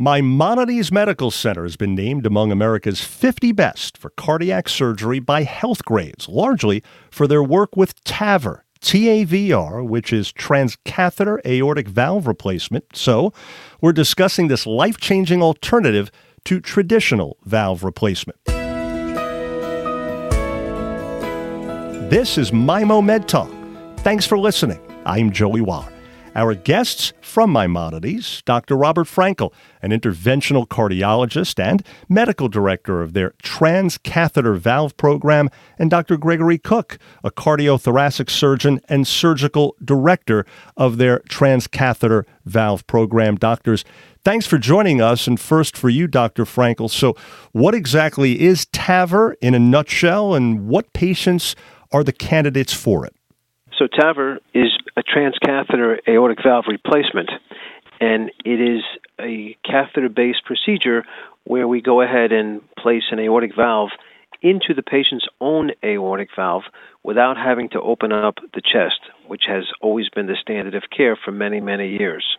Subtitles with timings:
[0.00, 6.28] Maimonides Medical Center has been named among America's 50 best for cardiac surgery by Healthgrades,
[6.28, 12.94] largely for their work with TAVR, TAVR, which is transcatheter aortic valve replacement.
[12.94, 13.32] So,
[13.80, 16.12] we're discussing this life changing alternative
[16.44, 18.38] to traditional valve replacement.
[22.08, 23.50] This is Maimo Med Talk.
[23.96, 24.78] Thanks for listening.
[25.04, 25.97] I'm Joey Waller.
[26.38, 28.76] Our guests from Maimonides, Dr.
[28.76, 29.52] Robert Frankel,
[29.82, 36.16] an interventional cardiologist and medical director of their transcatheter valve program, and Dr.
[36.16, 43.34] Gregory Crooke, a cardiothoracic surgeon and surgical director of their transcatheter valve program.
[43.34, 43.84] Doctors,
[44.22, 45.26] thanks for joining us.
[45.26, 46.44] And first for you, Dr.
[46.44, 46.88] Frankel.
[46.88, 47.16] So,
[47.50, 51.56] what exactly is TAVR in a nutshell, and what patients
[51.90, 53.12] are the candidates for it?
[53.78, 57.30] So TAVR is a transcatheter aortic valve replacement,
[58.00, 58.82] and it is
[59.20, 61.04] a catheter-based procedure
[61.44, 63.90] where we go ahead and place an aortic valve
[64.42, 66.64] into the patient's own aortic valve
[67.04, 71.16] without having to open up the chest, which has always been the standard of care
[71.16, 72.36] for many, many years.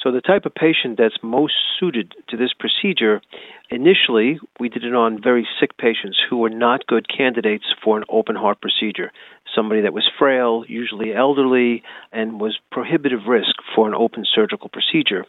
[0.00, 3.22] So, the type of patient that's most suited to this procedure,
[3.70, 8.04] initially, we did it on very sick patients who were not good candidates for an
[8.10, 9.12] open heart procedure.
[9.54, 15.24] Somebody that was frail, usually elderly, and was prohibitive risk for an open surgical procedure.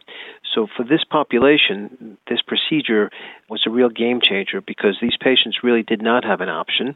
[0.53, 3.11] So, for this population, this procedure
[3.49, 6.95] was a real game changer because these patients really did not have an option.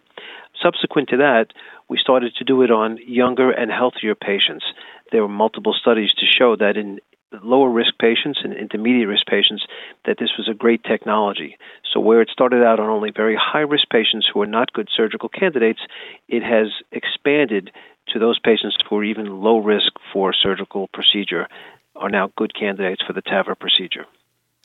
[0.62, 1.48] Subsequent to that,
[1.90, 4.66] we started to do it on younger and healthier patients.
[5.12, 7.00] There were multiple studies to show that in
[7.44, 9.66] lower risk patients and intermediate risk patients
[10.06, 11.58] that this was a great technology.
[11.92, 14.90] So, where it started out on only very high risk patients who are not good
[14.96, 15.80] surgical candidates,
[16.28, 17.72] it has expanded
[18.10, 21.48] to those patients who are even low risk for surgical procedure,
[21.96, 24.06] are now good candidates for the TAVR procedure.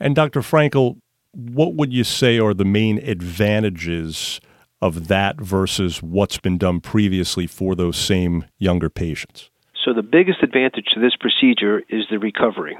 [0.00, 0.40] And, Dr.
[0.40, 0.98] Frankel,
[1.32, 4.40] what would you say are the main advantages
[4.80, 9.50] of that versus what's been done previously for those same younger patients?
[9.84, 12.76] So, the biggest advantage to this procedure is the recovery.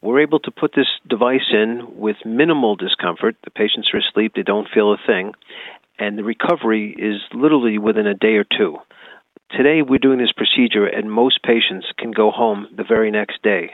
[0.00, 3.36] We're able to put this device in with minimal discomfort.
[3.44, 5.34] The patients are asleep, they don't feel a thing,
[5.98, 8.78] and the recovery is literally within a day or two.
[9.50, 13.72] Today, we're doing this procedure, and most patients can go home the very next day,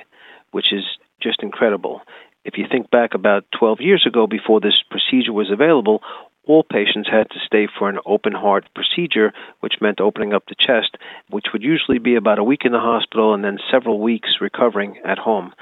[0.50, 0.82] which is
[1.22, 2.00] just incredible.
[2.44, 6.02] If you think back about 12 years ago, before this procedure was available,
[6.46, 10.54] all patients had to stay for an open heart procedure, which meant opening up the
[10.54, 10.96] chest,
[11.28, 14.98] which would usually be about a week in the hospital and then several weeks recovering
[15.04, 15.52] at home.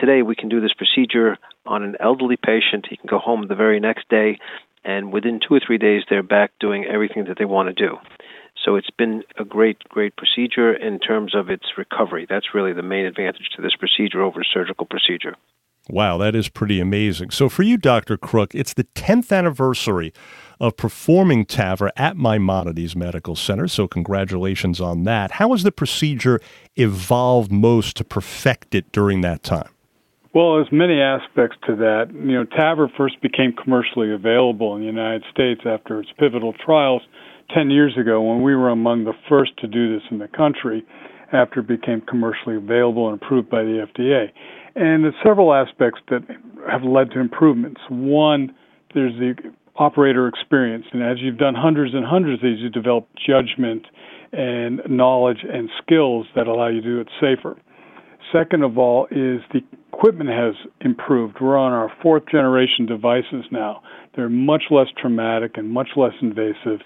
[0.00, 1.36] Today, we can do this procedure
[1.66, 2.86] on an elderly patient.
[2.88, 4.38] He can go home the very next day,
[4.84, 7.98] and within two or three days, they're back doing everything that they want to do.
[8.64, 12.26] So it's been a great, great procedure in terms of its recovery.
[12.28, 15.34] That's really the main advantage to this procedure over surgical procedure.
[15.92, 17.30] Wow, that is pretty amazing.
[17.30, 18.16] So, for you, Dr.
[18.16, 20.12] Crooke, it's the 10th anniversary
[20.60, 23.66] of performing TAVR at Maimonides Medical Center.
[23.66, 25.32] So, congratulations on that.
[25.32, 26.40] How has the procedure
[26.76, 29.70] evolved most to perfect it during that time?
[30.32, 32.10] Well, there's many aspects to that.
[32.14, 37.02] You know, TAVR first became commercially available in the United States after its pivotal trials
[37.52, 40.84] 10 years ago when we were among the first to do this in the country
[41.32, 44.30] after it became commercially available and approved by the FDA.
[44.74, 46.22] And there's several aspects that
[46.70, 47.80] have led to improvements.
[47.88, 48.54] One,
[48.94, 49.34] there's the
[49.76, 50.84] operator experience.
[50.92, 53.86] And as you've done hundreds and hundreds of these, you develop judgment
[54.32, 57.56] and knowledge and skills that allow you to do it safer.
[58.32, 59.60] Second of all, is the
[59.92, 61.38] equipment has improved.
[61.40, 63.82] We're on our fourth generation devices now.
[64.14, 66.80] They're much less traumatic and much less invasive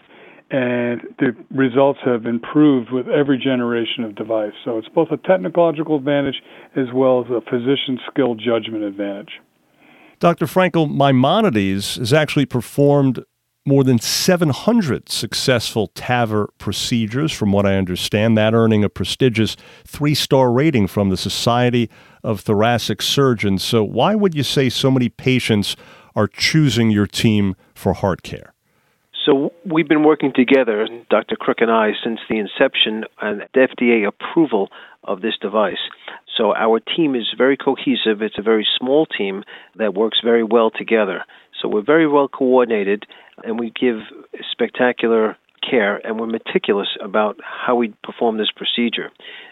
[0.51, 4.53] and the results have improved with every generation of device.
[4.65, 6.37] So it's both a technological advantage
[6.77, 9.41] as well as a physician skill judgment advantage.
[10.21, 10.47] Dr.
[10.47, 13.25] Frankel, Maimonides has actually performed
[13.67, 19.57] more than 700 successful TAVR procedures, from what I understand, that earning a prestigious
[19.87, 21.91] three star rating from the Society
[22.23, 23.63] of Thoracic Surgeons.
[23.63, 25.77] So, why would you say so many patients
[26.15, 28.54] are choosing your team for heart care?
[29.25, 31.37] So we've been working together, Dr.
[31.37, 34.71] Crooke and I, since the inception and FDA approval
[35.03, 35.79] of this device.
[36.37, 38.21] So our team is very cohesive.
[38.21, 39.45] It's a very small team
[39.77, 41.25] that works very well together.
[41.61, 43.07] So we're very well coordinated
[43.43, 44.01] and we give
[44.51, 45.37] spectacular
[45.69, 49.11] care and we're meticulous about how we perform this procedure.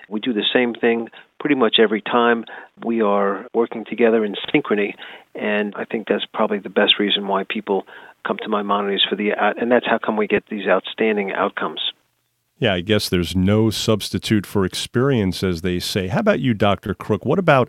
[0.08, 1.08] We do the same thing
[1.40, 2.44] pretty much every time.
[2.84, 4.94] We are working together in synchrony,
[5.34, 7.84] and I think that's probably the best reason why people
[8.26, 11.80] come to my Maimonides for the, and that's how come we get these outstanding outcomes.
[12.58, 16.08] Yeah, I guess there's no substitute for experience, as they say.
[16.08, 16.94] How about you, Dr.
[16.94, 17.24] Crooke?
[17.24, 17.68] What about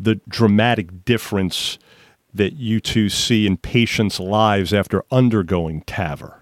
[0.00, 1.78] the dramatic difference
[2.32, 6.36] that you two see in patients' lives after undergoing TAVR?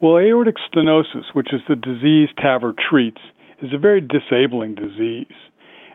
[0.00, 3.20] Well, aortic stenosis, which is the disease TAVR treats,
[3.62, 5.32] is a very disabling disease.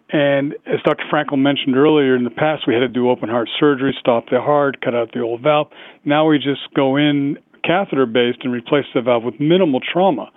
[0.09, 1.03] And as Dr.
[1.11, 4.39] Frankel mentioned earlier, in the past we had to do open heart surgery, stop the
[4.39, 5.67] heart, cut out the old valve.
[6.05, 10.31] Now we just go in catheter based and replace the valve with minimal trauma.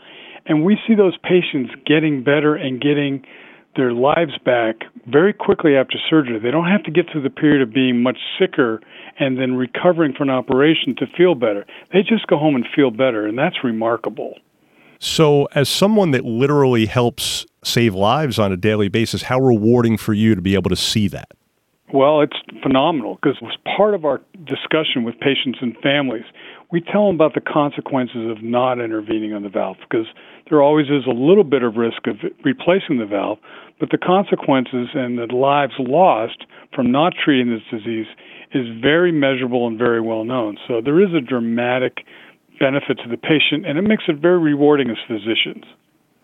[0.46, 3.25] And we see those patients getting better and getting
[3.76, 4.76] their lives back
[5.06, 6.40] very quickly after surgery.
[6.40, 8.81] They don't have to get through the period of being much sicker
[9.19, 11.64] and then recovering from an operation to feel better.
[11.93, 14.34] They just go home and feel better, and that's remarkable.
[14.99, 20.12] So, as someone that literally helps save lives on a daily basis, how rewarding for
[20.12, 21.29] you to be able to see that?
[21.93, 26.25] Well, it's phenomenal because it was part of our discussion with patients and families.
[26.71, 30.07] We tell them about the consequences of not intervening on the valve because
[30.49, 33.39] there always is a little bit of risk of replacing the valve,
[33.81, 38.07] but the consequences and the lives lost from not treating this disease
[38.55, 40.59] is very measurable and very well known.
[40.69, 42.07] So there is a dramatic
[42.61, 45.65] benefit to the patient, and it makes it very rewarding as physicians.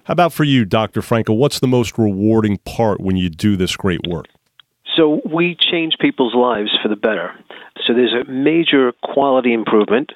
[0.06, 1.00] How about for you, Dr.
[1.00, 1.36] Frankel?
[1.36, 4.26] What's the most rewarding part when you do this great work?
[4.96, 7.32] So we change people's lives for the better.
[7.84, 10.12] So there's a major quality improvement.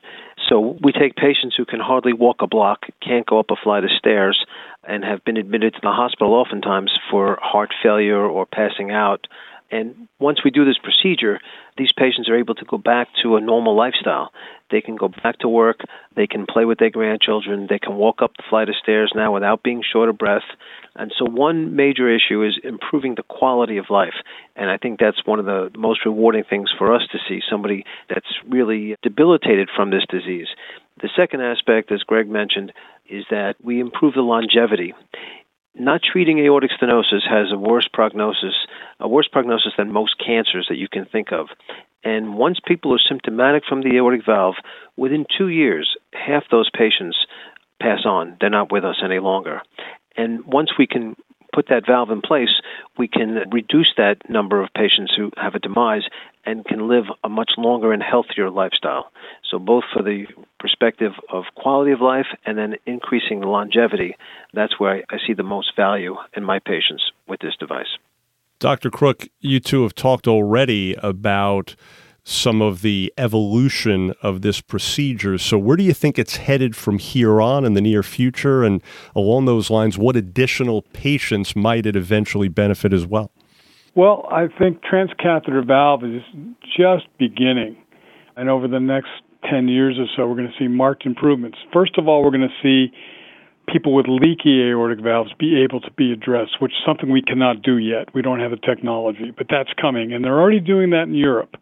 [0.49, 3.83] So we take patients who can hardly walk a block, can't go up a flight
[3.83, 4.39] of stairs,
[4.87, 9.27] and have been admitted to the hospital oftentimes for heart failure or passing out
[9.71, 11.41] and once we do this procedure,
[11.79, 14.33] these patients are able to go back to a normal lifestyle.
[14.71, 15.81] They can go back to work,
[16.17, 19.33] they can play with their grandchildren, they can walk up the flight of stairs now
[19.33, 20.45] without being short of breath.
[20.97, 24.15] And so, one major issue is improving the quality of life.
[24.57, 27.85] And I think that's one of the most rewarding things for us to see somebody
[28.09, 30.49] that's really debilitated from this disease.
[31.01, 32.73] The second aspect, as Greg mentioned,
[33.09, 34.95] is that we improve the longevity
[35.75, 38.55] not treating aortic stenosis has a worse prognosis,
[38.99, 41.49] a worse prognosis than most cancers that you can think of.
[42.03, 44.57] And once people are symptomatic from the aortic valve,
[44.97, 47.17] within two years, half those patients
[47.81, 48.37] pass on.
[48.41, 49.63] They're not with us any longer.
[50.17, 51.17] And once we can
[51.52, 52.61] put that valve in place,
[52.99, 56.02] we can reduce that number of patients who have a demise
[56.44, 59.12] and can live a much longer and healthier lifestyle.
[59.50, 60.26] So, both for the
[60.58, 64.17] perspective of quality of life and then increasing the longevity,
[64.55, 67.99] that's where I see the most value in my patients with this device.
[68.58, 68.91] Dr.
[68.91, 71.75] Crooke, you two have talked already about
[72.25, 75.39] some of the evolution of this procedure.
[75.39, 78.63] So, where do you think it's headed from here on in the near future?
[78.63, 78.83] And
[79.15, 83.31] along those lines, what additional patients might it eventually benefit as well?
[83.95, 86.23] Well, I think transcatheter valve is
[86.77, 87.77] just beginning.
[88.37, 89.11] And over the next
[89.51, 91.59] 10 years or so, we're going to see marked improvements.
[91.73, 92.93] First of all, we're going to see
[93.69, 97.63] people with leaky aortic valves be able to be addressed, which is something we cannot
[97.63, 98.13] do yet.
[98.15, 100.13] We don't have the technology, but that's coming.
[100.13, 101.57] And they're already doing that in Europe.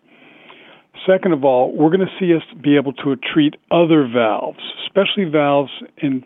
[1.06, 5.24] Second of all, we're going to see us be able to treat other valves, especially
[5.24, 6.24] valves in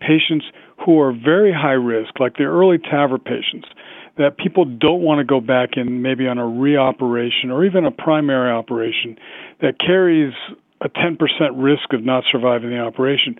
[0.00, 0.46] patients
[0.84, 3.68] who are very high risk, like the early TAVR patients,
[4.16, 7.90] that people don't want to go back in maybe on a reoperation or even a
[7.90, 9.16] primary operation
[9.60, 10.32] that carries
[10.80, 11.18] a 10%
[11.56, 13.36] risk of not surviving the operation.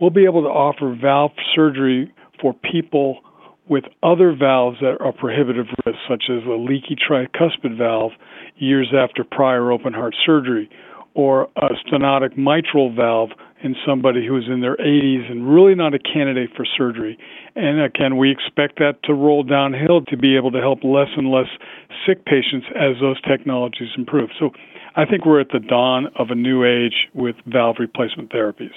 [0.00, 3.20] We'll be able to offer valve surgery for people
[3.68, 8.12] with other valves that are prohibitive risk, such as a leaky tricuspid valve
[8.56, 10.68] years after prior open heart surgery,
[11.14, 13.30] or a stenotic mitral valve
[13.62, 17.18] in somebody who's in their 80s and really not a candidate for surgery.
[17.56, 21.30] And again, we expect that to roll downhill to be able to help less and
[21.30, 21.48] less
[22.06, 24.30] sick patients as those technologies improve.
[24.38, 24.50] So
[24.94, 28.74] I think we're at the dawn of a new age with valve replacement therapies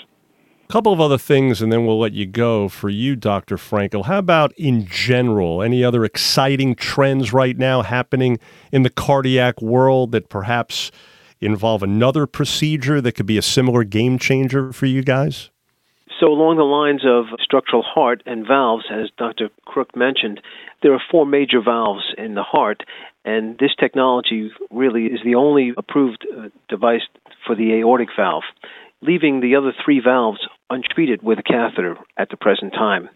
[0.72, 2.70] couple of other things, and then we'll let you go.
[2.70, 3.58] For you, Dr.
[3.58, 5.62] Frankel, how about in general?
[5.62, 8.40] Any other exciting trends right now happening
[8.72, 10.90] in the cardiac world that perhaps
[11.42, 15.50] involve another procedure that could be a similar game changer for you guys?
[16.22, 19.50] So, along the lines of structural heart and valves, as Dr.
[19.66, 20.40] Crooke mentioned,
[20.84, 22.84] there are four major valves in the heart,
[23.26, 27.02] and this technology really is the only approved uh, device
[27.46, 28.44] for the aortic valve,
[29.02, 30.40] leaving the other three valves
[30.70, 33.10] untreated with a catheter at the present time.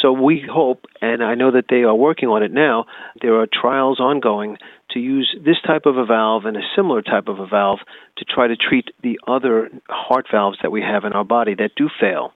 [0.00, 2.86] So we hope, and I know that they are working on it now,
[3.20, 4.56] there are trials ongoing
[4.92, 7.80] to use this type of a valve and a similar type of a valve
[8.18, 11.72] to try to treat the other heart valves that we have in our body that
[11.76, 12.32] do fail.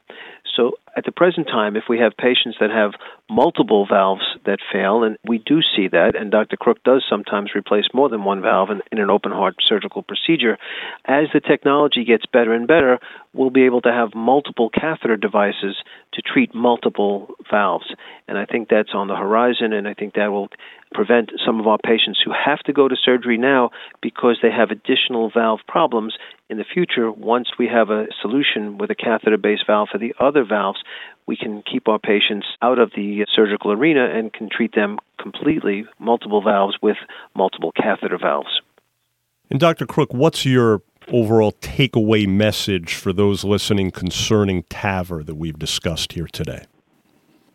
[0.96, 2.92] At the present time, if we have patients that have
[3.28, 6.56] multiple valves that fail, and we do see that, and Dr.
[6.56, 10.56] Crooke does sometimes replace more than one valve in, in, an open heart surgical procedure,
[11.04, 13.00] as the technology gets better and better,
[13.34, 15.76] we'll be able to have multiple catheter devices
[16.12, 17.92] to treat multiple valves.
[18.28, 20.48] And I think that's on the horizon, and I think that will
[20.92, 24.70] prevent some of our patients who have to go to surgery now because they have
[24.70, 26.14] additional valve problems
[26.48, 27.10] in the future.
[27.10, 30.78] Once we have a solution with a catheter based valve for the other valves,
[31.26, 35.84] we can keep our patients out of the surgical arena and can treat them completely,
[35.98, 36.96] multiple valves with
[37.34, 38.60] multiple catheter valves.
[39.50, 39.86] And Dr.
[39.86, 46.26] Crooke, what's your overall takeaway message for those listening concerning TAVR that we've discussed here
[46.26, 46.64] today?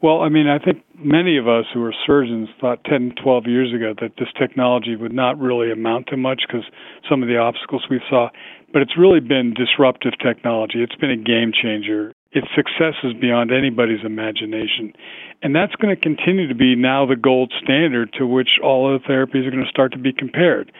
[0.02, 3.74] Well, I mean, I think many of us who are surgeons thought 10, 12 years
[3.74, 6.64] ago that this technology would not really amount to much because
[7.10, 8.30] some of the obstacles we saw.
[8.72, 10.82] But it's really been disruptive technology.
[10.82, 12.14] It's been a game changer.
[12.32, 14.94] Its success is beyond anybody's imagination.
[15.42, 19.04] And that's going to continue to be now the gold standard to which all other
[19.04, 20.72] therapies are going to start to be compared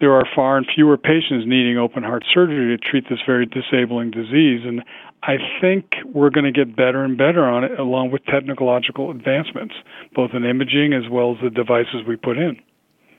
[0.00, 4.10] there are far and fewer patients needing open heart surgery to treat this very disabling
[4.10, 4.62] disease.
[4.64, 4.82] And
[5.22, 9.74] I think we're going to get better and better on it, along with technological advancements,
[10.14, 12.60] both in imaging as well as the devices we put in.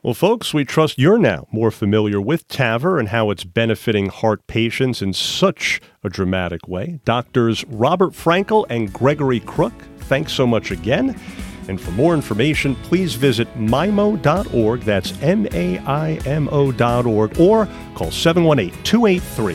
[0.01, 4.47] Well, folks, we trust you're now more familiar with TAVR and how it's benefiting heart
[4.47, 7.01] patients in such a dramatic way.
[7.03, 11.19] Doctors Robert Frankel and Gregory Crooke, thanks so much again.
[11.69, 14.81] And for more information, please visit maimo.org.
[14.81, 19.53] That's M A I M O.org or call 718 283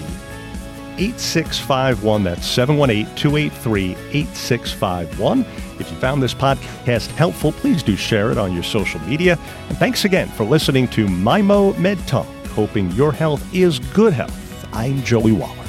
[0.96, 2.22] 8651.
[2.22, 5.40] That's 718 283 8651.
[5.80, 9.36] If you found this podcast helpful, please do share it on your social media.
[9.68, 14.40] And thanks again for listening to Maimo Med Talk, hoping your health is good health.
[14.72, 15.63] I'm Joey Waller.